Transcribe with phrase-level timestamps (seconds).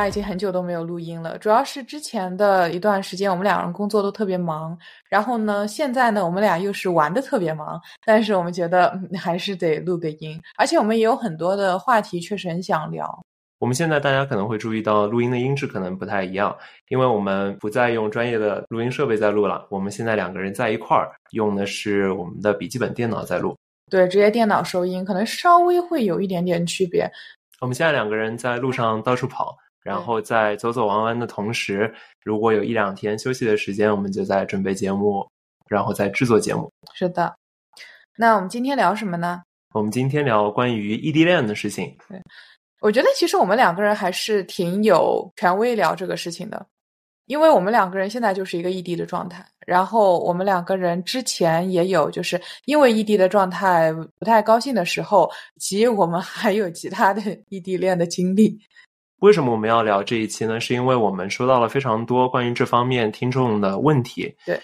[0.00, 4.76] 俩已经很久都没有录音了，主要是之前的一段时间我们两人工作都特别忙，
[5.10, 13.22] 然后呢，现在呢我们俩又是玩的特别忙，但是我们觉得还是得录个音，而且我们也有很多的话题确实很想聊。
[13.58, 16.56] 我们现在大家可能会注意到录音的音质可能不太一样，
[16.88, 23.54] 因为我们不再用专业的录音设备在录了，我们现在两个人在一块儿用的是我们的笔记本电脑在录。
[23.90, 27.06] 对，直接电脑收音，可能稍微会有一点点区别。
[27.60, 31.92] 我们现在两个人在路上到处跑，然后在走走玩玩的同时，
[32.22, 35.26] 如果有一两天休息的时间，我们就在准备节目，
[35.68, 36.70] 然后再制作节目。
[36.94, 37.34] 是的，
[38.16, 39.42] 那我们今天聊什么呢？
[39.72, 41.96] 我们今天聊关于异地恋的事情。
[42.08, 42.20] 对，
[42.80, 46.66] 我觉得其实我们两个人还是挺有权威聊这个事情的。
[47.26, 58.60] 因为我们两个人现在就是一个异地的状态，然后我们两个人之前也有就是因为异地的状态不太高兴的时候，及我们还有其他的异地恋的经历。
[59.20, 60.58] 为什么我们要聊这一期呢？
[60.58, 64.34] 是因为我们收到了非常多关于这方面听众的问题。
[64.46, 64.58] 对，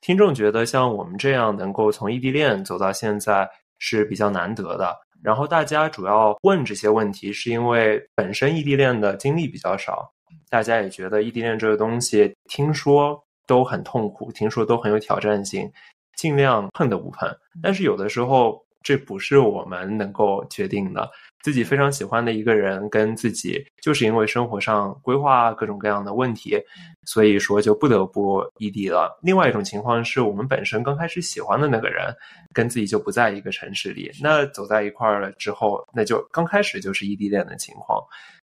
[0.00, 4.96] 听众觉得像我们这样能够从异地恋走到现在是比较难得的。
[5.22, 10.08] 然后大家主要问这些问题，是因为本身异地恋的经历比较少。
[10.48, 15.68] 大家也觉得异地恋这个东西，听说都很痛苦，听说都很有挑战性，
[16.16, 17.28] 尽量碰都不碰。
[17.60, 21.10] 但是有的时候，这不是我们能够决定的。
[21.46, 26.60] 自己非常喜欢的一个人，跟自己就是因为生活上规划各种各样的问题，
[27.04, 29.16] 所以说就不得不异地了。
[29.22, 32.12] 另外一种情况是我们本身刚开始喜欢的那个人，
[32.52, 38.02] 跟自己就不在一个城市里，那走在一块儿了之后，那就刚开始就是异地恋的情况。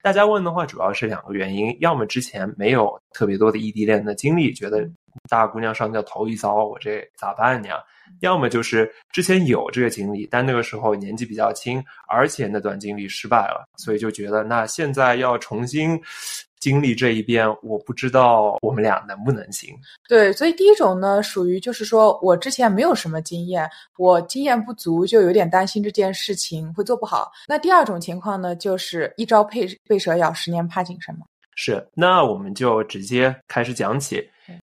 [0.08, 4.90] 大家问的话，主要是两个原因：要么之前没有特别多的异地恋的经历，觉得
[5.28, 7.84] 大姑娘上吊头一遭，我这咋办呀？
[8.22, 16.02] 要么就是之前有这个经历，但那个时候年纪比较轻，而且那段经历失败了，所以就觉得那现在要重新。
[16.60, 19.76] 经历这一遍，我不知道我们俩能不能行。
[20.08, 27.32] 对，所以第一种呢，属于就是说我之前没有什么经验，我经验不足，就有点担心这件事情会做不好。
[27.48, 31.26] 那第二种情况呢，就是一朝被被蛇咬，十年怕井绳嘛。
[31.56, 34.24] 是，那我们就直接开始讲起，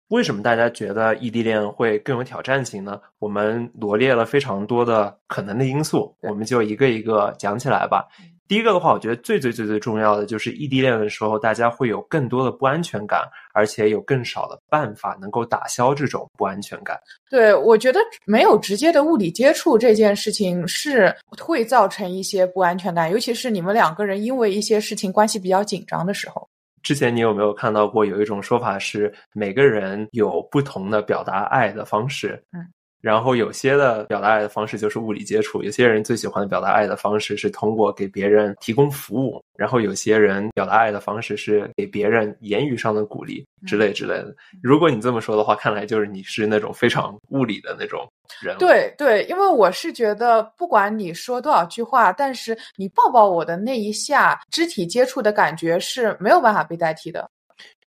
[0.10, 3.00] 为什么大家觉得异地恋会更有挑战性呢？
[3.20, 8.08] 我们罗列了非常多的可能的因素，我们就一个一个讲起来吧。
[8.46, 13.22] 第一个的话，我觉得最最最最重要的就是异地恋的时候，大家会有更多的不安全感，
[13.54, 17.00] 而且有更少的办法能够打消这种不安全感。
[17.32, 26.48] 对，我觉得没有直接的物理接触这件事情是会造成一些不安全感，尤其是你们两个人因为一些事情关系比较紧张的时候。
[26.84, 32.44] 之前你有没有看到过有一种说法是，每个人有不同的表达爱的方式？
[32.52, 32.68] 嗯。
[33.04, 44.34] 然后有些的表达爱的方式就是物理接触，有些人最喜欢表达爱的方式是通过给别人提供服务，然后有些人表达爱的方式是给别人言语上的鼓励之类之类的。
[44.62, 48.08] 如果你这么说的话，看来就是你是那种非常物理的那种
[48.42, 48.58] 人。
[48.58, 57.30] 对对，因为我是觉得，不管你说多少句话，但是你抱抱我的那一下，肢体接触的感觉是没有办法被代替的。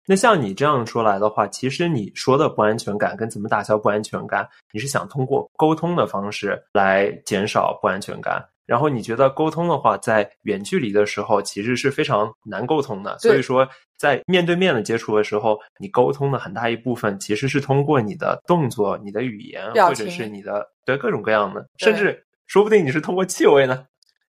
[0.06, 8.44] 那像你这样说来的话，其实你说的不安全感跟怎么打消不安全感，你是想通过沟通的方式来减少不安全感。
[8.66, 13.16] 然后你觉得沟通的话，在远距离的时候其实是非常难沟通的。
[13.18, 23.84] 所以说，在面对面的接触的时候，你沟通的很大一部分其实是通过你的动作、你的语言，或者是你的对各种各样的，甚至说不定你是通过气味呢。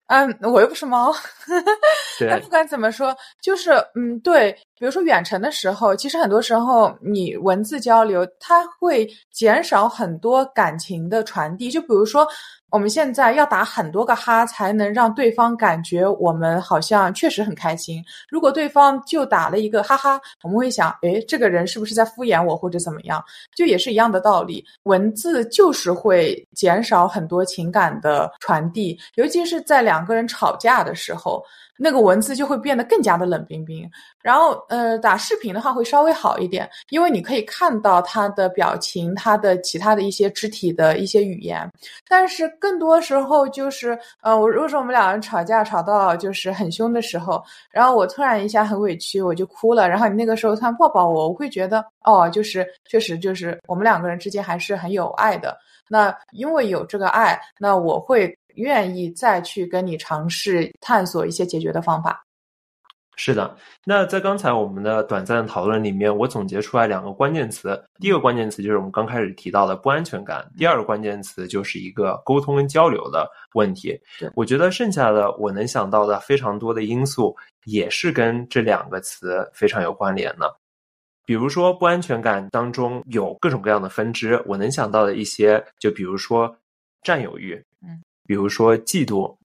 [0.07, 1.13] 嗯，我又不是猫。
[2.29, 11.69] 但不管怎么说，就是嗯，对，比如说远程的时候，其实很多时候你文字交流，它会减少很多感情的传递。
[11.71, 12.27] 就比如说。
[12.69, 18.03] 我们现在要打很多个哈，才能让对方感觉我们好像确实很开心。
[18.29, 23.23] 如果对方就打了一个哈哈，我们会想，诶，这个人是不是在敷衍我或者怎么样？
[23.55, 31.41] 就也是一样的道理，文字就是会减少很多情感的传递，尤其是在两个人吵架的时候。
[31.77, 33.89] 那个文字就会变得更加的冷冰冰，
[34.21, 41.69] 然后呃打视频的话会稍微好一点，因为你可以看到他的表情，他的其他的一些肢体的一些语言，
[42.07, 55.57] 但是更多时候就是呃我如果说我们两人吵架吵到就是很凶的时候，然后我突然一下很委屈我就哭了，然后你那个时候突然抱抱我，我会觉得哦就是确实就是我们两个人之间还是很有爱的，
[55.87, 58.35] 那因为有这个爱，那我会。
[58.57, 62.23] 愿意再去跟你尝试探索一些解决的方法。
[63.19, 67.83] 是的，那在刚才我们的短暂的讨论里面，我总结出来两个关键词。
[67.99, 73.99] 第一个关键词就是我们刚开始提到的不安全感，第二个关键词就是一个沟通跟交流的问题。
[74.35, 80.55] 我觉得剩下的我能想到的非常多的因素，也是跟这两个词非常有关联的。
[81.25, 86.55] 比如说不安全感当中有各种各样的分支，我能想到的一些，就比如说
[87.01, 89.35] 占有欲，嗯，比如说嫉妒。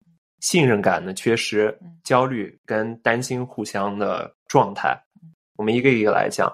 [0.40, 5.00] 信任感的缺失嗯、焦虑跟担心互相的状态，
[5.55, 6.52] 我们一个一个来讲。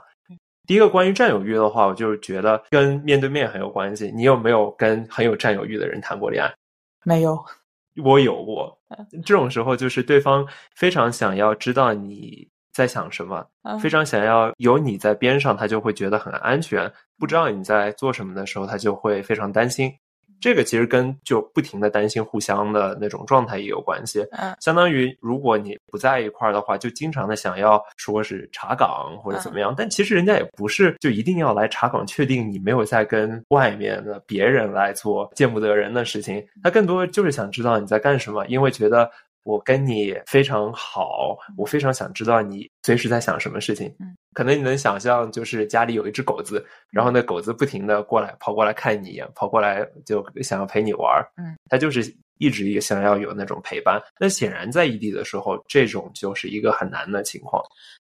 [0.67, 4.13] 第一个关于占有欲的话，我就是觉得跟面对面很有关系。
[4.15, 6.55] 你有没有跟很有占有欲的人谈过恋爱？
[7.03, 7.43] 没有，
[8.05, 8.79] 我有过。
[9.25, 10.47] 这种时候就是对方
[10.77, 16.93] 非常想要知道你在想什么，嗯非常想要有你在边上，他就会觉得很安全。
[17.19, 19.91] 不知道你在做什么的时候，他就会非常担心。
[20.41, 24.21] 这个其实跟就不停的担心互相的那种状态也有关系。
[24.33, 36.45] 嗯相当于如果你不在一块儿的话，就经常的想要说是查岗或者怎么样，但其实人家也不是就一定要来查岗，确定你没有在跟外面的别人来做见不得人的事情。
[36.63, 39.11] 他更多就是想知道你在干什么，因为觉得
[39.49, 43.89] 我跟你非常好，我非常想知道你随时在想什么事情。
[43.99, 51.27] 嗯，可能你能想象，就是家里有一只狗子，然后那狗子不停的过来跑过来看你一眼，跑过来就想要陪你玩儿。
[51.39, 53.99] 嗯，它就是一直也想要有那种陪伴。
[54.21, 57.65] 那显然在异地的时候，这种就是一个很难的情况。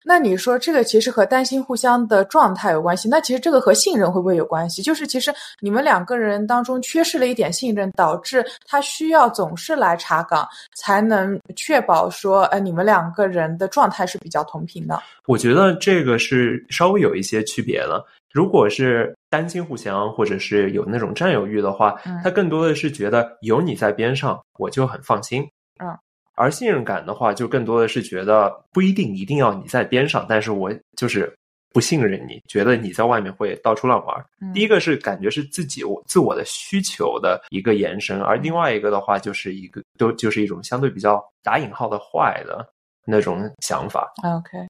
[0.08, 4.82] 那你说这个其实和担心互相的状态有关系，那其实这个和信任会不会有关系？
[4.82, 14.98] 就是其实你们两个人当中缺失了一点信任，导致他需要总是来查岗，才能确保说，呃，你们两个人的状态是比较同频的。
[15.26, 18.02] 我觉得这个是稍微有一些区别的。
[18.32, 25.46] 如果是担心互相，或者是有那种占有欲的话，嗯他更多的是觉得有你在边上，我就很放心。
[25.84, 25.98] 嗯。
[26.38, 31.36] 而信任感的话，就更多的是觉得不一定一定要你在边上，但是我就是
[31.74, 34.26] 不信任你，觉得你在外面会到处乱玩。
[34.40, 42.66] 嗯第一个是感觉是自己我自我的需求的一个延伸，而另外一个的话就是一个都就是一种相对比较打引号的坏的
[43.06, 44.14] 那种想法。
[44.24, 44.68] OK，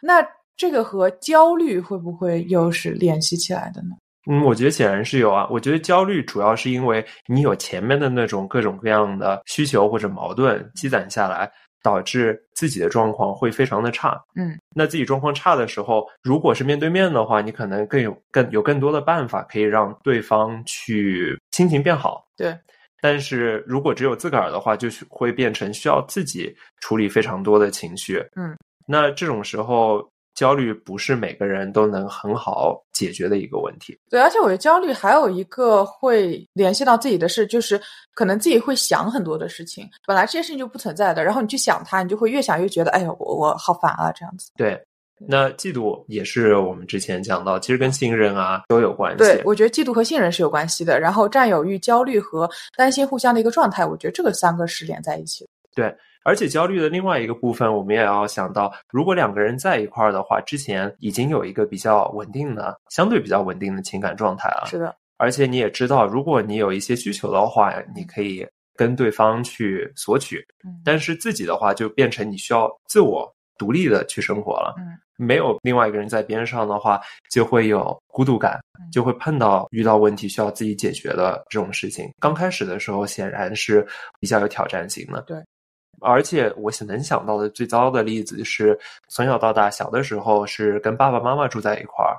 [0.00, 0.26] 那
[0.56, 3.96] 这个和焦虑会不会又是联系起来的呢？
[4.28, 5.46] 嗯，我觉得显然是有啊。
[5.50, 11.50] 我觉得焦虑主要是因为你有前面的那种各种各样的需求或者矛盾积攒下来，
[11.82, 14.20] 导致自己的状况会非常的差。
[14.34, 22.26] 嗯，那自己状况差的时候，如果是面对面的话，你可能更有更有更多的办法可以让对方去心情变好。
[22.36, 22.58] 对，
[23.00, 28.18] 但是如果只有自个儿的话，就是会变成需要自己处理非常多的情绪。
[28.34, 28.56] 嗯，
[28.88, 30.04] 那这种时候。
[30.36, 33.98] 焦虑不是每个人都能很好解决的一个问题。
[34.10, 37.80] 对，而且我觉得焦虑还有一个会联系到自己的事，就是
[38.14, 44.52] 可能自己会想很多的事情，本来这些事情就不存在的，然后你去想它，你就会越想越觉得，哎呦，我我好烦啊，这样子。
[44.58, 44.78] 对，
[45.26, 49.18] 那嫉妒也是我们之前讲到，其实跟信任啊都有关系。
[49.18, 52.46] 对，我觉得嫉妒和信任是有关系的，然后占有欲、焦虑和
[52.76, 55.50] 担心互相的一个状态，我觉得这个三个是连在一起的。
[55.74, 55.96] 对。
[56.26, 64.66] 而且焦虑的另外一个部分，我们也要想到，如果两个人在一块儿的话，之前已经有一个比较稳定的、相对比较稳定的情感状态了。
[64.66, 64.92] 是的。
[65.18, 70.44] 而且你也知道，如果你有一些需求的话，你可以跟对方去索取。
[70.64, 70.82] 嗯。
[70.84, 74.74] 但是自己的话，就变成你需要自我独立的去生活了。
[74.78, 74.98] 嗯。
[75.16, 78.58] 没有另外一个人在边上的话，就会有孤独感，
[78.92, 82.10] 就会碰到遇到问题需要自己解决的这种事情。
[82.18, 83.86] 刚开始的时候，显然是
[84.18, 85.22] 比较有挑战性的。
[85.22, 85.40] 对。
[86.00, 92.14] 而且我能想到的最糟的例子是，从小到大，小的时候是跟爸爸妈妈住在一块儿，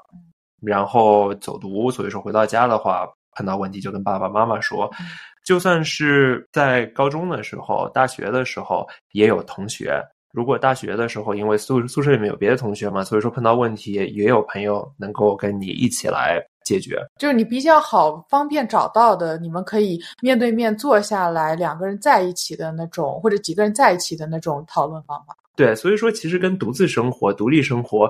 [0.62, 4.90] 然后走读，所以说回到家的话，碰到问题就跟爸爸妈妈说。
[5.46, 10.04] 就算是在高中的时候、大学的时候，也有同学。
[10.34, 17.00] 如果大学的时候，因为宿宿舍里面有别的同学嘛，所以说碰到问题也有朋友能够跟你一起来解决。
[17.18, 25.36] 就是你比较好方便找到的，你们可以面对面坐下来，两个人在一起的那种，或者几个人在一起的那种讨论方法。
[25.56, 28.10] 对，所以说其实跟独自生活、独立生活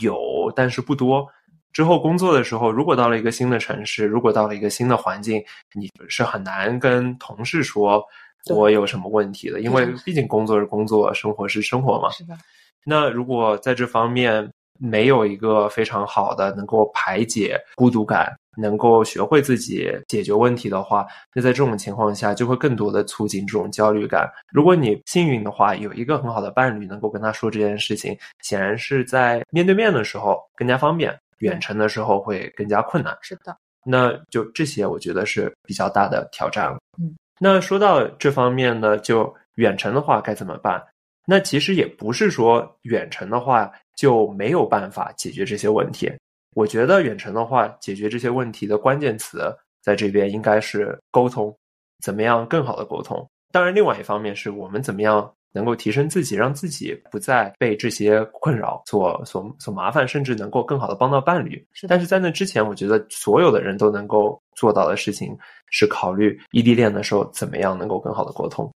[0.00, 0.16] 有，
[0.54, 1.26] 但是不多。
[1.72, 5.44] 之后工作的时候，如果到了一个新的城市，如果到了一个新的环境，
[5.74, 8.02] 你是很难跟同事说
[8.48, 12.08] 我有什么问题的，因为毕竟工作是工作，生活是生活嘛。
[12.12, 12.34] 是的。
[12.82, 24.30] 那如果在这方面没有一个非常好的能够排解孤独感，能够学会自己解决问题的话，那在这种情况下就会更多的促进这种焦虑感。
[24.52, 31.16] 如果你幸运的话，有一个很好的伴侣能够跟他说这件事情，显然是在面对面的时候更加方便。
[31.40, 33.54] 远程的时候会更加困难，是的，
[33.84, 36.78] 那就这些我觉得是比较大的挑战了。
[36.98, 40.82] 嗯，那说到这方面呢，就远程的话该怎么办？
[41.28, 46.10] 那其实也不是说远程的话就没有办法解决这些问题。
[46.54, 51.54] 我觉得远程的话，解决这些问题的关键词在这边应该是沟通，
[52.02, 53.28] 怎么样更好的沟通。
[53.52, 61.62] 当然，另外一方面是我们怎么样能够提升自己，让自己不再被这些困扰所所所麻烦，甚至能够更好的帮到伴侣。
[61.88, 65.36] 但是在那之前，我觉得所有的人都能够做到的事情
[65.70, 68.70] 是考虑异地恋的时候怎么样能够更好的沟通。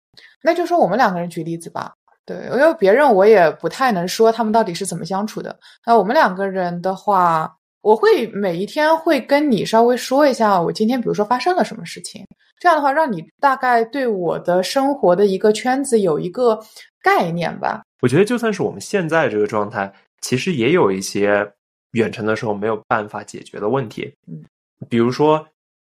[0.42, 1.94] 那就说我们两个人举例子吧。
[2.28, 5.58] 对，因为别人我也不太能说他们到底是怎么相处的。
[5.84, 7.52] 那我们两个人的话。
[7.82, 12.26] 我会每一天会跟你稍微说一下，我今天比如说发生了什么事情，
[12.60, 16.60] 这样的话让你大概对我的生活的一个圈子有一个
[17.02, 17.84] 概念吧。
[18.02, 21.50] 我觉得就算是我们现在这个状态，其实也有一些
[21.92, 24.14] 远程的时候没有办法解决的问题。
[24.28, 24.44] 嗯，
[24.90, 25.48] 比如说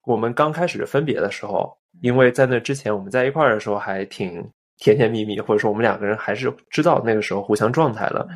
[0.06, 4.48] 我们刚开始分别的时候，因为在那之前我们在一块儿的时候还挺
[4.82, 8.28] 甜甜蜜蜜，或者说我们两个人还是知道那个时候互相状态的。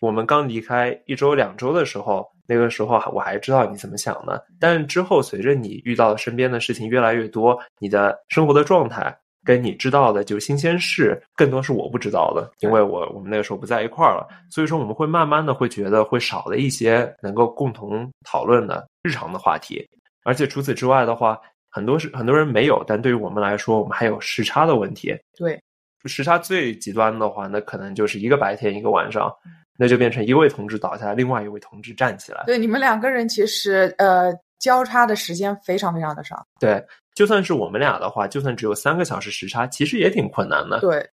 [0.00, 2.24] 我们刚离开一周两周的时候。
[2.48, 9.12] 那个时候我还知道你怎么想的，但之后随着你遇到身边的事情越来越多，你的生活的状态
[9.44, 19.84] 跟你知道的就新鲜事更多是我不知道的，因为我我们那个时候不在一块儿了，所以说我们会慢慢的会觉得会少了一些能够共同讨论的日常的话题，
[20.22, 21.36] 而且除此之外的话，
[21.76, 25.14] 很多是很多人没有，但对于我们来说，我们还有时差的问题。
[25.36, 25.60] 对，
[26.06, 29.30] 时差最极端的话，那可能就是一个白天一个晚上。
[29.78, 32.42] 那就变成一位同志倒下来，另外一位同志站起来。
[32.46, 36.42] 对，你们两个人其实呃交叉的时间非常非常的少。
[36.58, 36.82] 对，
[37.14, 40.80] 就算是我们俩的话，就算只有三个小时时差，其实也挺困难的。
[40.80, 41.06] 对，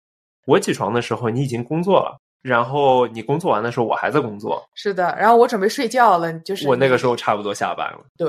[0.47, 4.65] 我起床的时候你已经工作了，然后你工作完的时候我还在工作。
[4.77, 8.05] 是的，然后我准备睡觉了，就是我那个时候差不多下班了。
[8.17, 8.29] 对，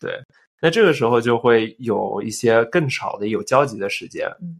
[0.00, 0.18] 对，
[0.60, 4.26] 那这个时候就会有一些更少的有交集的时间。
[4.40, 4.58] 嗯。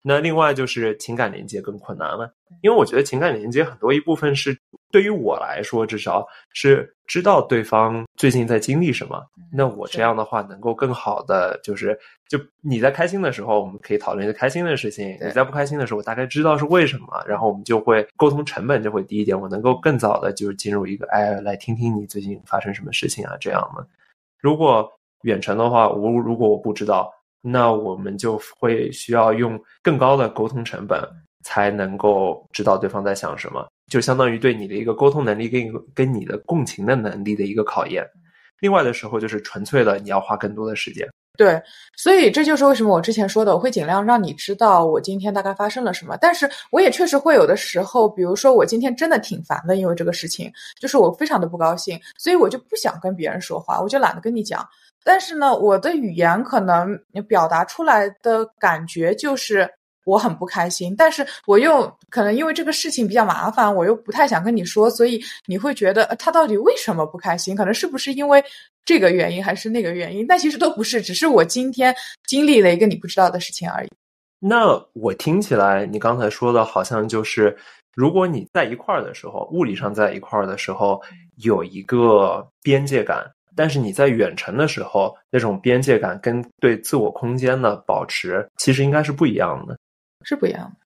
[0.00, 4.56] 那另外就是情感连接更困难了，因为我觉得情感连接很多一部分是
[4.92, 9.20] 对于我来说，至少是知道对方最近在经历什么。
[9.52, 19.38] 那我这样的话能够更好的就是，就你在开心的时候，我们可以讨论一些开心的事情；你在不开心的时候，我大概知道是为什么，然后我们就会沟通成本就会低一点。
[19.38, 23.86] 我能够更早的就是进入一个，哎，来听听你最近发生什么事情啊，这样的。
[24.40, 24.90] 如果
[25.22, 27.12] 远程的话，我如果我不知道。
[27.40, 31.00] 那我们就会需要用更高的沟通成本，
[31.44, 38.04] 才能够知道对方在想什么，就相当于对你的一个沟通能力跟跟你的共情的能力的一个考验。
[38.58, 41.08] 另外的时候，就是纯粹的你要花更多的时间。
[41.38, 41.62] 对，
[41.96, 46.16] 所以这就是为什么我之前说的，我会尽量让你知道我今天大概发生了什么。
[46.20, 54.68] 但是我也确实会有的时候，比如说我今天真的挺烦的，因为这个事情，就是我非常的不高兴，所以我就不想跟别人说话，我就懒得跟你讲。
[55.08, 56.94] 但是呢，我的语言可能
[57.26, 59.66] 表达出来的感觉就是
[60.04, 67.56] 我很不开心，但是我又可能因为这个事情比较麻烦，我又不太想跟你说，所以你会觉得他到底为什么不开心？
[67.56, 68.44] 可能是不是因为
[68.84, 70.26] 这个原因，还是那个原因？
[70.26, 71.94] 但其实都不是，只是我今天
[72.26, 73.88] 经历了一个你不知道的事情而已。
[74.38, 77.56] 那我听起来，你刚才说的好像就是，
[77.94, 81.00] 如果你在一块儿的时候，物理上在一块儿的时候，
[81.36, 83.24] 有一个边界感。
[83.58, 89.76] 但是你在远程的时候，那种边界感跟对自我空间的保持，其实应该是不一样的，
[90.24, 90.76] 是不一样的。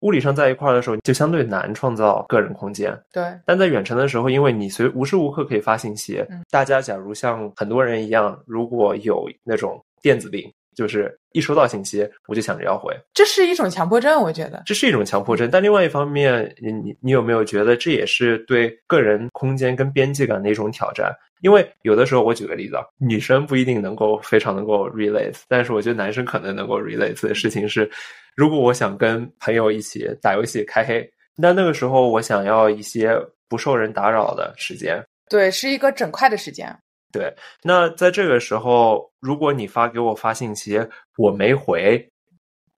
[0.00, 2.94] 物理上在一块儿的时候，就相对难创造个人空间。
[3.10, 3.24] 对。
[3.46, 10.52] 但在远程的时候，因为你随无时无刻可以发信息，大家假如像很多人一样，如果有那种电子病。
[10.78, 15.50] 就是一收到信息，我就想着要回，这是一种强迫症，我觉得这是一种强迫症。
[15.50, 21.12] 但另外一方面，你你你有没有觉得这也是对个人空间跟边界感的一种挑战？
[21.40, 27.90] 因为有的时候，我举个例子啊，女生不一定能够非常能够 relate，但是我觉得男生可能能够 relate 的事情是，
[28.36, 31.04] 如果我想跟朋友一起打游戏开黑，
[31.36, 33.10] 那那个时候我想要一些
[33.48, 36.72] 不受人打扰的时间，对，是一个整块的时间。
[37.10, 40.78] 对，那在这个时候，如果你发给我发信息，
[41.16, 42.06] 我没回，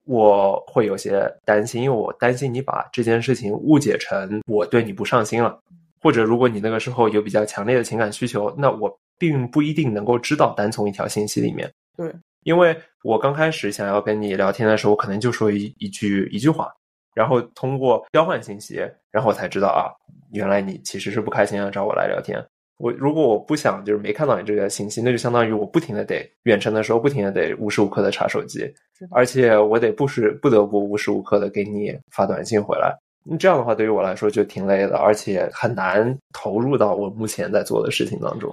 [0.05, 5.61] 我会有些担心，因为我担心你把这件事情误解成我对你不上心了，
[6.01, 11.69] 或者如果你那个时候有比较强烈的情感需求，那我并不一定能够知道单从一条信息里面。
[11.97, 16.73] 对，因为我刚开始想要跟你聊天的时候，我可能就说一一句一句话，
[17.15, 18.77] 然后通过交换信息，
[19.11, 19.91] 然后我才知道啊，
[20.33, 22.41] 原来你其实是不开心要找我来聊天。
[22.81, 28.65] 我如果我不想就是没看到你这个信息，那就相当于我不停的得远程的时候不停的得无时无刻的查手机，
[29.11, 32.97] 而且我得不时不得不无时无刻的给你发短信回来。
[33.23, 38.51] 那这样的话对于我来说就挺累的，而且很难投入到我目前在做的事情当中。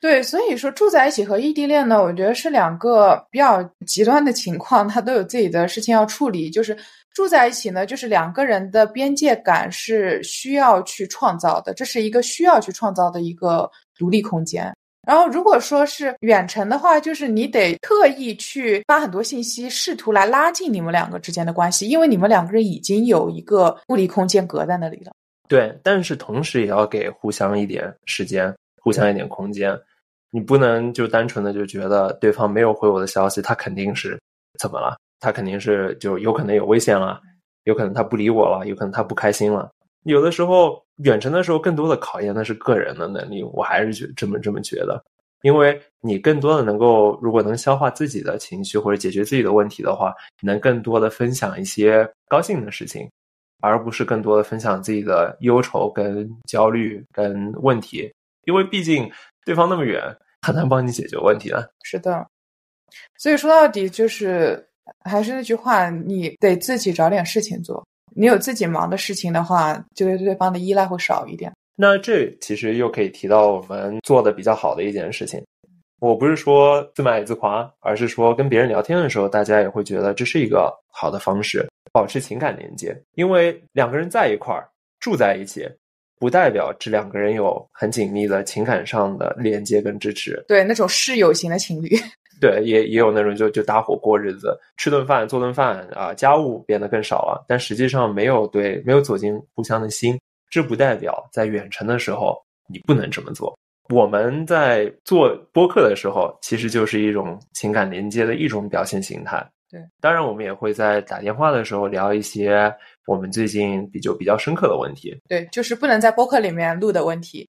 [0.00, 6.50] 对，所以说住在一起和异地恋呢，我觉得是两个比较极端的情况，他都有自己的事情要处理。
[6.50, 6.76] 就是
[7.14, 14.72] 住在一起呢，就是两个人的边界感是需要去创造的，这是一个需要去创造的一个独立空间。
[15.06, 25.12] 然后如果说是远程的话，就是你得特意去发很多信息，试图来拉近你们两个之间的关系，因为你们两个人已经有一个物理空间隔在那里了。
[25.48, 29.74] 对，但是同时也要给互相一点时间，互相一点空间。
[30.30, 34.20] 你不能就单纯的就觉得对方没有回我的消息，他肯定是
[34.58, 34.94] 怎么了？
[35.20, 37.20] 他肯定是就有可能有危险了，
[37.64, 39.70] 有可能他不理我了，有可能他不开心了。
[40.04, 43.42] 有的时候远程的时候，更多的考验的是个人的能力。
[43.42, 45.02] 我还是觉这么这么觉得，
[45.42, 53.10] 因为你更多的能够，如果能消化自己的情绪或者解决自己的问题的话，能更多的分享一些高兴的事情，
[53.60, 58.10] 而不是更多的分享自己的忧愁、跟焦虑、跟问题。
[58.44, 59.10] 因为毕竟。
[59.46, 60.02] 对方那么远，
[60.42, 61.72] 很难帮你解决问题的。
[61.82, 62.28] 是的，
[63.16, 64.67] 所以说到底就是
[65.04, 67.86] 还是那句话，你得自己找点事情做。
[68.14, 71.52] 你有自己忙的事情的话，就对对方的依赖会少一点。
[71.76, 75.42] 那这其实又可以提到我们做的比较好的一件事情。
[76.00, 82.96] 我不是说自卖自夸，而是说跟别人聊天的时候，大家也会觉得这是一个好的方式，保持情感连接。
[83.14, 84.68] 因为两个人在一块儿
[85.00, 85.68] 住在一起。
[86.20, 90.44] 不代表这两个人有很紧密的情感上的连接跟支持。
[90.48, 91.96] 对，那种室友型的情侣。
[92.40, 100.18] 对，也也有那种就就搭伙过日子，吃顿饭，做顿饭啊，家务变得更少了，但实际上没有对，没有走进互相的心。
[100.50, 102.34] 这不代表在远程的时候
[102.68, 103.54] 你不能这么做。
[103.90, 109.46] 我们在做播客的时候，其实就是一种情感连接的一种表现形态。
[109.70, 112.74] 对，当然我们也会在打电话的时候聊一些
[113.06, 115.14] 我们最近比较比较深刻的问题。
[115.28, 117.48] 对，就是不能在播客里面录的问题。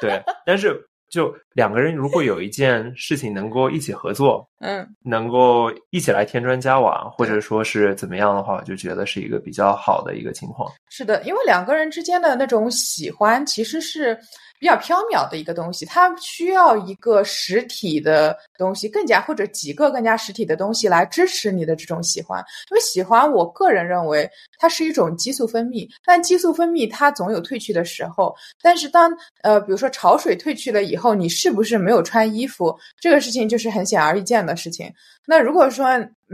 [0.00, 10.70] 对，但是就两个人如果有一件事情能够一起合作， 嗯，能够一起来添砖加瓦，或者说是怎么样的话，我就觉得是一个比较好的一个情况。
[10.88, 14.18] 是的，因为两个人之间的那种喜欢其实是。
[14.58, 22.44] 比较缥缈的一个东西，它需要一个实体的东西，更加或者几个更加实体的东西来支持你的这种喜欢。
[22.70, 28.34] 因为喜欢，我个人认为它是一种激素分泌，但激素分泌它总有褪去的时候。
[28.60, 32.76] 但是当呃，比如说潮水退去了以后，你是不是没有穿衣服？
[33.00, 34.92] 这个事情就是很显而易见的事情。
[35.30, 35.88] 那如果说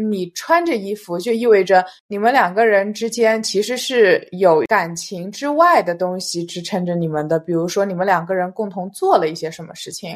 [0.09, 7.37] 你穿着衣服，就意味着你们两个人之间其实是有感情之外的东西支撑着你们的。
[7.41, 10.13] 比如说，你们两个人共同做了一些什么事情，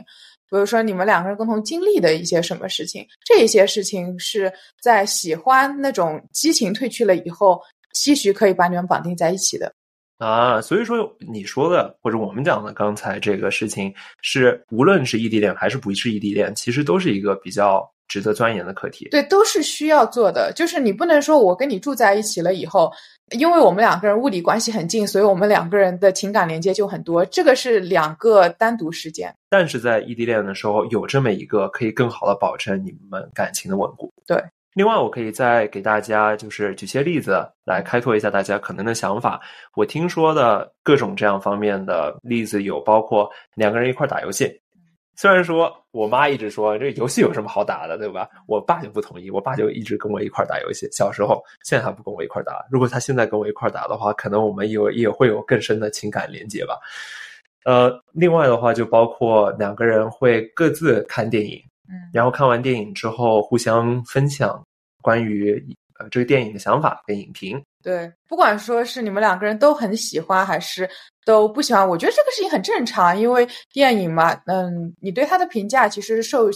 [0.48, 7.60] 比如说你们两个人共同经历的一些什么事情，这些事情是在喜欢那种激情褪去了以后，
[7.94, 9.74] 期许可以把你们绑定在一起的
[10.18, 10.60] 啊。
[10.60, 17.88] 所以说，你说的或者我们讲的刚才这个事情，是无论是异地恋还是不是异地恋，其实都是一个比较。
[18.08, 20.50] 值得钻研的课题，对，都是需要做的。
[20.56, 22.90] 就是你不能说我跟你住在一起了以后，
[23.32, 27.22] 因为我们两个人物理关系很近，所以我们两个人的情感连接就很多。
[27.26, 29.30] 这个是两个单独事件。
[29.50, 34.10] 但是在异地恋的时候，有这么一个可以更好的保证你们感情的稳固。
[34.26, 34.42] 对。
[34.74, 39.40] 另外，我可以再给大家就是举些例子来开拓一下大家可能的想法。
[39.74, 44.48] 我听说的各种这样方面的例子有包括两个人一块打游戏。
[45.16, 48.28] 虽然说我妈一直说这游戏有什么好打的，对吧？
[48.46, 50.88] 我爸就不同意，我爸就一直跟我一块打游戏。
[50.92, 52.64] 小时候，现在他不跟我一块打。
[52.70, 56.78] 如果他现在跟我一块打的话，可能我们有也会有更深的情感连接吧。
[57.64, 64.62] 呃，另外的话，就包括两个人会各自看电影，嗯，然后看完电影之后互相分享
[65.02, 65.52] 关于
[65.98, 67.62] 呃这个电影的想法跟影评。
[67.82, 70.88] 对，不管说是你们两个人都很喜欢，还是。
[71.26, 76.48] 都不喜欢，我觉得这个事情很正常，因为电影嘛，嗯，你对它的评价其实受。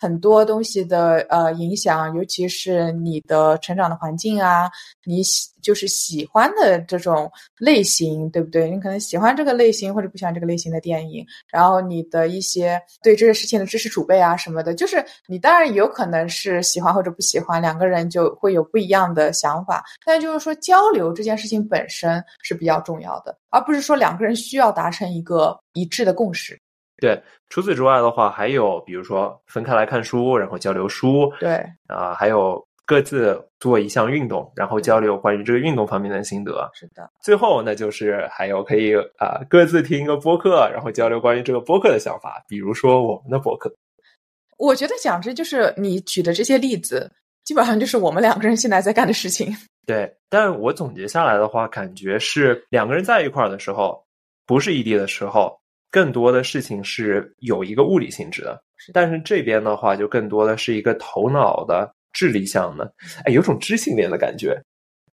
[0.00, 4.68] 很多东西的呃影响，尤其是你的成长的环境啊，
[5.04, 8.68] 你喜就是喜欢的这种类型，对不对？
[8.68, 19.82] 你可能喜欢这个类型或者不喜欢这个类型的电影，然后你的一些对这个事情的知识储备啊什么的，就是你当然有可能是喜欢或者不喜欢，两个人就会有不一样的想法。
[20.04, 26.58] 但就是说交流这件事情本身是比较重要的，而不是说两个人需要达成一个一致的共识。
[26.96, 31.30] 对，除此之外的话，还有比如说分开来看书，然后交流书。
[31.38, 36.70] 对啊，还有各自做一项运动，然后交流关于这个运动方面的心得。
[36.72, 42.42] 是的，最后那就是还有可以啊，各自听一个播客，然后交流关于这个播客的想法。
[42.48, 43.70] 比如说我们的播客，
[44.56, 49.54] 我觉得讲这就是你举的这些例子，基本上就是我们两个人现在在干的事情。
[49.86, 54.04] 对，但我总结下来的话，感觉是两个人在一块儿的时候，
[54.46, 55.58] 不是异地的时候。
[55.90, 58.60] 更多的事情是有一个物理性质的，
[58.92, 62.92] 但是这边的话就更多的是一个头脑的智力项的，
[63.24, 64.60] 哎，有种知性恋的感觉。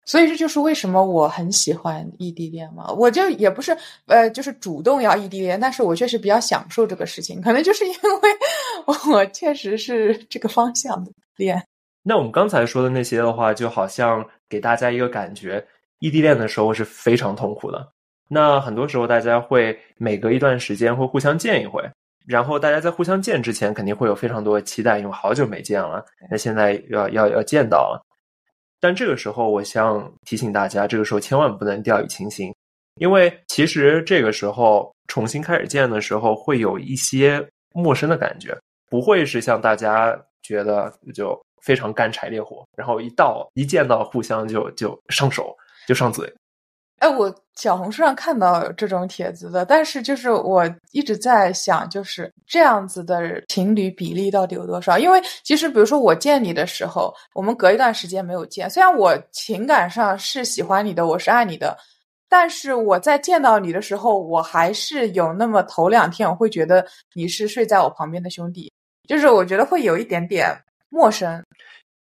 [0.05, 2.91] 所以这就是为什么我很喜欢异地恋嘛。
[2.91, 3.75] 我就也不是
[4.05, 8.29] 呃，就是主动要异地恋，但是我确实比较享受这个事情，可能就是因为
[9.11, 11.66] 我确实是这个方向的恋。
[12.09, 15.61] 那我们刚才说的那些的话，就好像给大家一个感觉，
[15.99, 17.85] 异地恋的时候是非常痛苦的。
[18.29, 21.83] 那很多时候大家会每隔一段时间会互相见一回，
[22.25, 28.01] 然后大家在互相见之前肯定会有非常多的期待，因为好久没见了，那现在要要要见到了。
[28.79, 32.55] 但这个时候，我想提醒大家，这个时候千万不能掉以轻心，
[33.01, 38.57] 因为其实这个时候重新开始见的时候，会有一些陌生的感觉，
[38.89, 41.37] 不会是像大家觉得就。
[41.61, 45.55] 非常干柴烈火，然后一到一见到互相就就上手
[45.87, 46.31] 就上嘴。
[46.99, 54.97] 哎，我小红书上看到这种帖子的，但是就是我一直在想，就是这样子的情侣比例到底有多少？
[54.97, 61.77] 因为其实比如说我见你的时候，我们隔一段时间没有见，虽然我情感上是喜欢你的，我是爱你的，
[62.27, 68.73] 但是我在见到你的时候，我还是有那么头两天，我会觉得你是睡在我旁边的兄弟，
[69.07, 70.51] 就是我觉得会有一点点。
[70.89, 71.43] 陌生，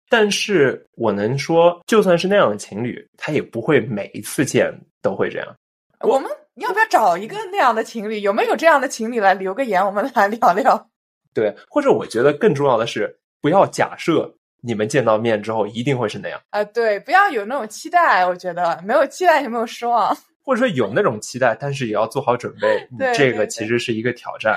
[0.09, 5.57] 但是我能说，就算是那样的情侣，他也不会每一次见都会这样。
[6.01, 8.21] 我们要不要找一个那样的情侣？
[8.21, 10.89] 有没有这样的情侣来留个言，我们来聊聊？
[11.33, 16.63] 对，或者我觉得更重要的是，不要假设你们见到面之后一定会是那样啊。
[16.63, 18.25] 对，不要有那种期待。
[18.27, 22.87] 我觉得没有期待就没有失望，或者说有那种期待，但是也要做好准备。
[22.99, 24.57] 对，这个其实是一个挑战。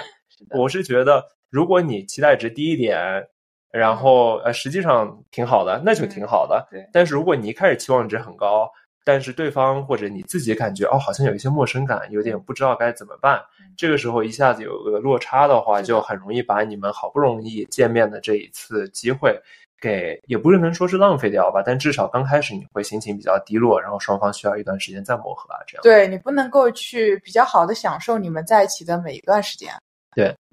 [0.51, 3.25] 我是觉得，如果你期待值低一点。
[3.71, 6.67] 然后呃，实际上挺好的，那就挺好的。
[6.71, 6.88] 对。
[6.91, 8.69] 但是如果你一开始期望值很高，
[9.05, 13.41] 但是对方或者你自己感觉哦，好像有一些陌生感，有点不知道该怎么办，
[13.75, 19.36] 这个时候一下子有个落差的话，就很容易把你们好不容易见面的这一次机会
[19.82, 25.82] 给，也不是能说是浪费掉吧，但至少刚开始你会心情比较低落，然后双方需要一段时间再磨合啊，这样。
[25.82, 29.71] 对你不能够去比较好的享受你们在一起的每一段时间。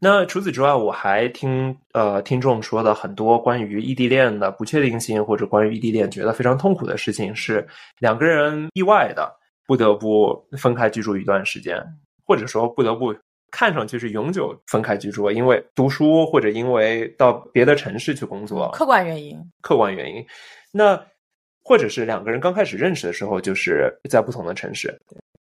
[0.00, 7.66] 对，那除此之外，我还听呃听众说的很多关于异地恋的不确定性，或者关于异地恋觉得非常痛苦的事情，是
[7.98, 9.30] 两个人意外的
[9.66, 11.82] 不得不分开居住一段时间，
[12.24, 13.14] 或者说不得不
[13.50, 20.24] 看上去是永久分开居住，因为读书或者因为到别的城市去工作，客观原因，客观原因，
[20.72, 21.00] 那
[21.62, 24.94] 或者是两个人刚开始认识的时候就是在不同的城市。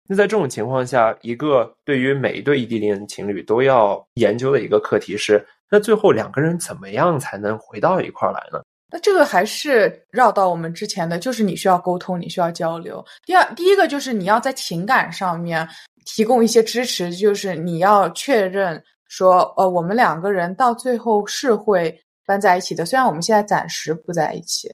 [0.07, 8.61] 那在这种情况下，一个对于每一对异地恋情侣都要研究的一个课题是：那最后两个人怎么样才能回到一块儿来呢？
[8.89, 13.03] 那这个还是绕到我们之前的，就是你需要沟通，你需要交流。
[13.25, 15.67] 第二，第一个就是你要在情感上面
[16.05, 21.93] 提供一些支持，就是你要确认说，呃，我们两个人到最后是会
[22.25, 24.71] 搬在一起的，虽然我们现在暂时不在一起。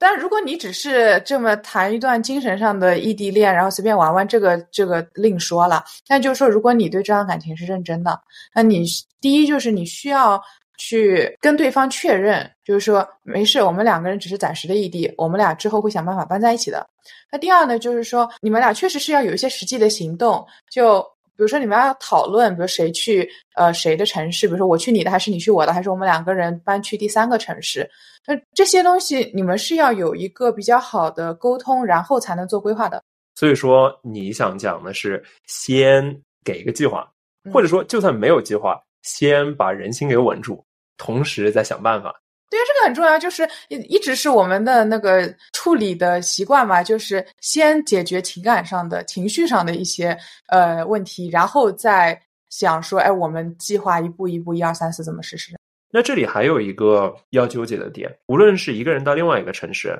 [0.00, 5.84] 但如果你只是这么谈一段精神上的异地恋，然后随便玩玩，这个这个另说了。
[6.08, 8.18] 但就是说，如果你对这段感情是认真的，
[8.54, 8.86] 那你
[9.20, 10.42] 第一就是你需要
[10.78, 16.84] 去跟对方确认，就是说没事，我们两个人只是暂时的异地，我们俩之后会想办法搬在一起的。
[17.30, 21.06] 那第二呢，就是说你们俩确实是要有一些实际的行动，就。
[21.40, 27.88] 比如说，你们要讨论，比如谁去呃谁的城市，比如说我去你的，还是你去我的，还是我们两个人搬去第三个城市？
[28.26, 33.02] 那这些东西你们是要有一个比较好的沟通，然后才能做规划的。
[33.36, 37.10] 所以说，你想讲的是先给一个计划，
[37.50, 40.62] 或者说就算没有计划，先把人心给稳住，
[40.98, 42.14] 同时再想办法。
[42.50, 55.56] 对啊，这个很重要，就是一一直是我们的那个处理的习惯嘛，就是先解决情感上的情绪上的一些呃问题，然后再想说，哎，我们计划一步一步，一二三四怎么实施。
[55.92, 59.96] 那这里还有一个要纠结的点，无论是一个人到另外一个城市，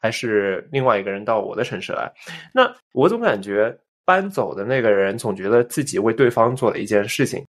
[0.00, 2.12] 还是另外一个人到我的城市来，
[2.52, 3.72] 那我总感觉
[4.04, 7.44] 搬走的那个人总觉得自己为对方做了一件事情。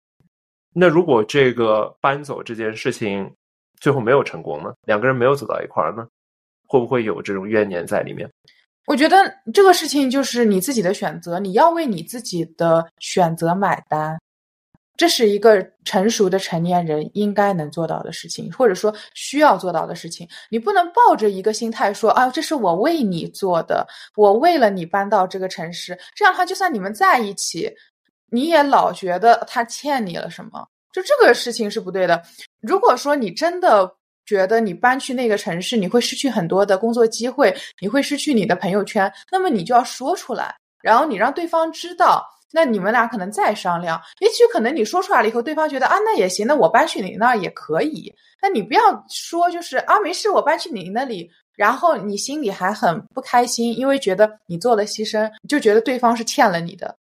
[0.75, 3.31] 那如果这个搬走这件事情，
[3.81, 4.73] 最后没有成功呢？
[4.87, 6.07] 两个人没有走到一块儿呢？
[6.67, 8.29] 会不会有这种怨念在里面？
[8.87, 9.17] 我觉得
[9.53, 14.19] 这个事情就是你自己的选择，你要为你自己的选择买单，
[14.97, 20.27] 这是一个成熟的成年人应该能做到的事情，或者说需要做到的事情。
[20.51, 23.87] 你不能抱着一个心态说啊，这是我为你做的，
[24.17, 27.71] 我为了你搬到这个城市，这样的话，就算你们在一起，
[28.31, 30.67] 你也老觉得他欠你了什么。
[30.93, 32.23] 就这个事情是不对的。
[32.61, 33.91] 如果说你真的
[34.27, 48.13] 觉得你搬去那个城市，你会失去很多的工作机会，你会失去你的朋友圈，那么你就要说出来，然后你让对方知道那你们俩可能再商量，也许可能你说出来了以后，对方觉得啊，那也行，那我搬去你那儿也可以。
[48.41, 56.97] 那你不要说就是啊，没事，我搬去你那里，然后你心里还很不开心，因为觉得你做了牺牲，就觉得对方是欠了你的。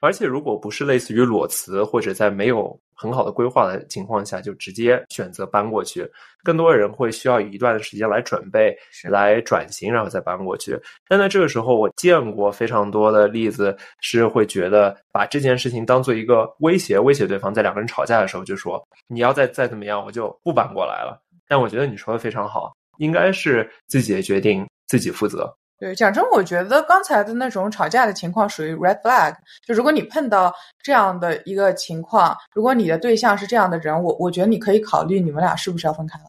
[0.00, 6.04] 而且，如果不是类似于裸辞，或者在没有很好的规划的情况下就直接选择搬过去，
[6.42, 8.76] 更多的人会需要一段时间来准备、
[9.08, 10.76] 来转型，然后再搬过去。
[11.06, 25.56] 但在这个时候，我见过非常多的例子，是会觉得把这件事情当做一个威胁，威胁对方，在两个人吵架的时候就说：“你要再再怎么样，我就不搬过来了。”但我觉得你说的非常好，应该是自己的决定，自己负责。
[25.78, 29.32] 对，讲真，我觉得刚才的那种吵架的情况属于 red flag。
[29.64, 36.24] 就如果你碰到这样的一个情况，如果你的对象是这样的人，我我觉得你可以考虑你们俩是不是要分开了，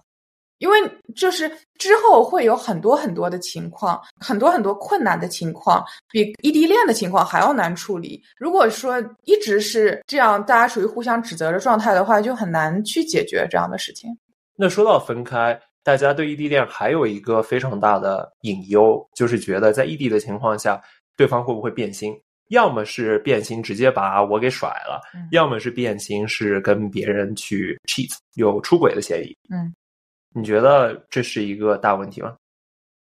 [0.60, 0.78] 因为
[1.16, 8.22] 就是之后会有很多很多的情况，很多很多困难的情况，比异地恋的情况还要难处理。
[8.38, 14.16] 如果说一直是这样，大家属于互相指责的状态的话，就很难去解决这样的事情。
[14.56, 15.60] 那说到分开。
[15.84, 20.82] 大家对异地恋还有一个非常大的隐忧，就是觉得在异地的情况下，
[21.16, 22.14] 对方会不会变心？
[22.50, 25.00] 要么是变心，直接把我给甩了；
[25.32, 29.36] 要么是变心，是跟别人去 cheat，有出轨的嫌疑。
[29.50, 29.72] 嗯，
[30.34, 32.36] 你觉得这是一个大问题吗？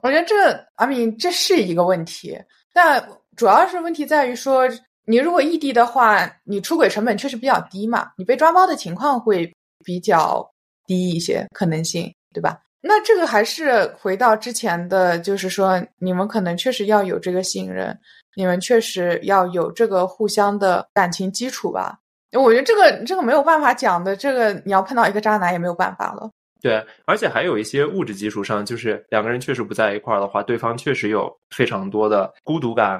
[0.04, 0.36] 我觉得这
[0.76, 2.38] 阿明这是一个问题，
[2.74, 3.02] 但
[3.36, 4.68] 主要是问题在于说，
[5.06, 9.50] 你如果异地的话，你出轨成本确实比较低嘛，你被抓包的情况会
[9.84, 10.46] 比较
[10.86, 12.60] 低一些，可能性，对吧？
[12.88, 17.96] 那这个还是回到之前的，就是说，你们可能确实要有这个信任，
[18.36, 22.00] 你们确实要有这个互相的感情基础吧。
[22.32, 26.30] 我觉得这个这个没有办法讲的，这个你要碰到一个渣男也没有办法了。
[26.60, 33.00] 对，而且还有一些物质基础上，就是两个人确实不在一块儿的话，对方确实有非常多的孤独感，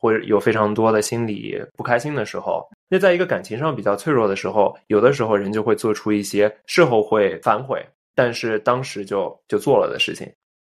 [0.00, 2.66] 或者有非常多的心理不开心的时候。
[2.88, 7.84] 那在一个感情上比较脆弱的时候，有的时候人就会做出一些事后会反悔。
[8.14, 10.30] 但是当时就就做了的事情，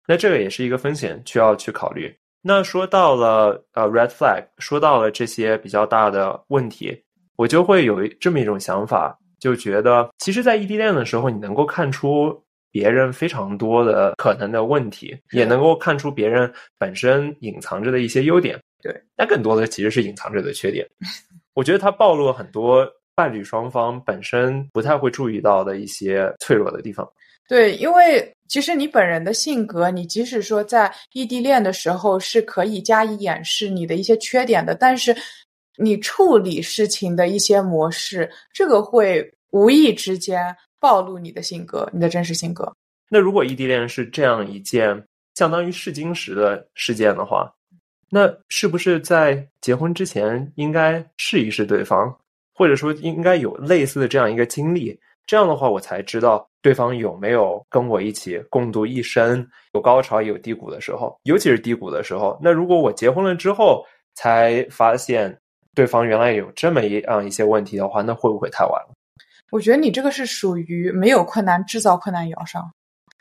[0.07, 2.13] 那这个也是一个风险，需要去考虑。
[2.41, 7.03] 那说到了呃 red flag，说到了这些比较大的问题，
[7.35, 12.35] 我就会有这么一种想法，就觉得其实，在异地恋的时候，你能够看出
[12.71, 18.59] 别人非常多的可能的问题，也能够看出别人本身隐藏着的一些优点。
[18.81, 20.87] 对，但更多的其实是隐藏着的缺点。
[21.53, 27.07] 我觉得它暴露了很多伴侣双方本身不太会注意到的一些脆弱的地方。
[27.47, 35.13] 对，因为其实你本人的性格，你即使说在异地恋的时候是可以加以掩饰你的一些缺点的，但是
[35.77, 42.71] 你处理事情的一些模式，这个会无意之间暴露你的性格，你的真实性格。
[43.09, 45.03] 那如果异地恋是这样一件
[45.35, 47.51] 相当于试金石的事件的话，
[48.09, 52.17] 那是不是在结婚之前应该试一试对方，
[52.61, 54.95] 或者说应该有类似的这样一个经历？
[55.25, 59.43] 这样的话，我才知道对方有没有跟我一起共度一生，
[59.73, 62.39] 有高潮也有低谷的时候，尤其是低谷的时候。
[62.39, 65.35] 那如果我结婚了之后才发现
[65.73, 68.93] 对方原来有这么一样一些问题的话，那会不会太晚了？
[69.49, 72.71] 我觉得你这个是属于没有困难制造困难摇上，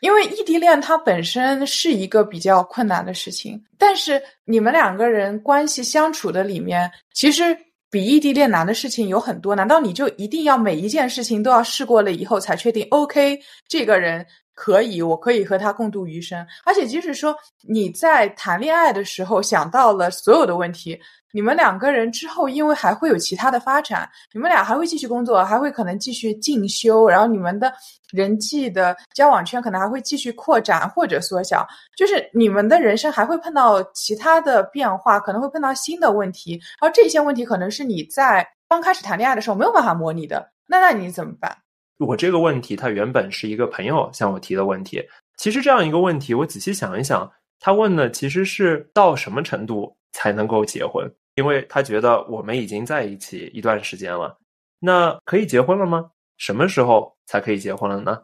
[0.00, 7.56] 因为异地恋它本身是一个比较困难的事情，但是你们两个人关系相处的里面，其实。
[7.90, 14.24] 比异地恋难的事情有很多，难道你就一定要每一件事情都要试过了以后才确定？OK，这个人
[14.60, 16.46] 可以，我可以和他共度余生。
[16.66, 17.34] 而且，即使说
[17.66, 21.00] 你在谈恋爱的时候想到了所有的问题。
[21.32, 27.72] 你们两个人之后，因为还会有其他的发展，你们俩还会继续工作，还会可能继续进修，然后你们的
[28.12, 41.56] 人际的交往圈可能还会继续扩展或者缩小，就是你们的人生还会碰到其他的变化，可能会碰到新的问题，而这些问题可能是你在刚开始谈恋爱的时候没有办法模拟的，那那你怎么办？
[42.00, 45.00] 我这个问题，它原本是一个朋友向我提的问题，
[45.36, 51.08] 其实这样一个问题，我仔细想一想，他问的其实是到什么程度才能够结婚。
[51.36, 54.36] 因为他觉得我们已经在一起一段时间了，
[54.78, 56.10] 那可以结婚了吗？
[56.36, 58.20] 什么时候才可以结婚了呢？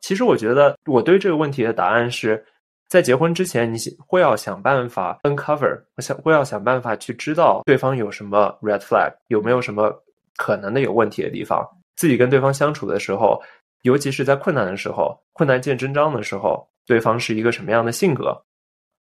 [0.00, 2.42] 其实我觉得我对这个问题的答案是，
[2.88, 9.92] 在结婚之前，你会要想办法 uncover，我想会要想办法去知道对方有什么 red flag，有没有什么
[10.36, 11.66] 可能的有问题的地方。
[11.96, 13.42] 自己跟对方相处的时候，
[13.82, 18.40] 尤其是在困难的时候，困难见真章的时候，对方是一个什么样的性格？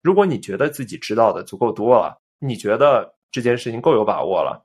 [0.02, 3.14] 如果你觉得自己知道的足够多了，你觉得。
[3.32, 4.60] 这件事情够有把握了，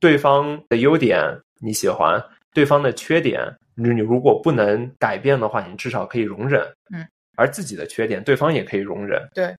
[0.00, 1.22] 对方的优点
[1.60, 2.20] 你喜欢，
[2.52, 3.40] 对方的缺点
[3.76, 6.60] 你你如果不能改变的话，你至少可以容忍，
[6.92, 9.54] 嗯，而自己的缺点对方也可以容忍，对，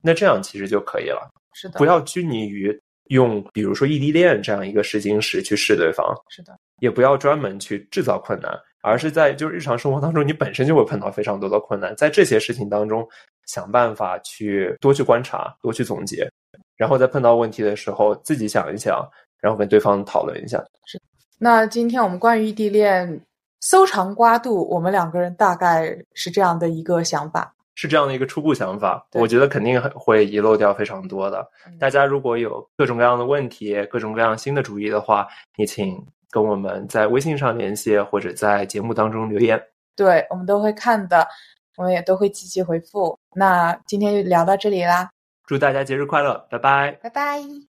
[0.00, 2.74] 那这样其实就可以了，是的，不要拘泥于
[3.08, 13.06] 用比如说异地恋这样一个试金石去试对方，是的，也不要专门去制造困难，而是在就是日常生活当中，你本身就会碰到非常多的困难，在这些事情当中
[13.46, 16.30] 想办法去多去观察，多去总结，
[16.76, 19.06] 然后在碰到问题的时候自己想一想，
[19.40, 20.62] 然后跟对方讨论一下。
[20.84, 21.00] 是。
[21.38, 23.20] 那今天我们关于异地恋
[23.60, 27.54] 搜肠刮肚，我们两个人大概是这样的一个想法。
[27.80, 31.48] 是这样的一个初步想法，我觉得肯定会遗漏掉非常多的。
[31.78, 35.96] 大家如果有各种各样的问题、各种各样新的主意的话，也请
[36.28, 39.62] 跟我们在微信上联系，或者在节目当中留言。
[39.94, 41.24] 对我们都会看的，
[41.76, 43.16] 我们也都会积极回复。
[43.36, 45.08] 那今天就聊到这里啦，
[45.46, 47.68] 祝大家节日快乐，拜拜，拜拜。